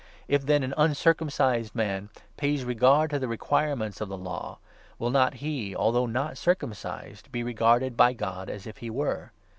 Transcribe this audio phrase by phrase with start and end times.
[0.27, 4.57] If, then, an uncircumcised man pays 26 regard to the requirements of the Law,
[4.97, 9.31] will not he, although not circumcised, be regarded by God as if he were?